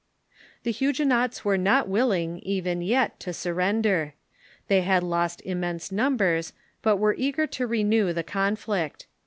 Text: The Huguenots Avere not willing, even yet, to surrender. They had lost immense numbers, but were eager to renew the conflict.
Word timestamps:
The 0.63 0.71
Huguenots 0.71 1.41
Avere 1.41 1.59
not 1.59 1.87
willing, 1.87 2.39
even 2.39 2.81
yet, 2.81 3.19
to 3.19 3.31
surrender. 3.33 4.15
They 4.67 4.81
had 4.81 5.03
lost 5.03 5.43
immense 5.43 5.91
numbers, 5.91 6.53
but 6.81 6.97
were 6.97 7.13
eager 7.15 7.45
to 7.45 7.67
renew 7.67 8.11
the 8.11 8.23
conflict. 8.23 9.05